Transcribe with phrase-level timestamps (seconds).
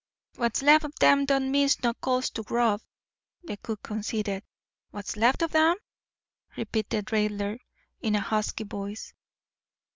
[0.35, 2.81] "What's left of 'em don't miss no calls to grub,"
[3.43, 4.41] the cook conceded.
[4.89, 5.75] "What's left of 'em?"
[6.57, 7.59] repeated Raidler
[8.01, 9.13] in a husky voice.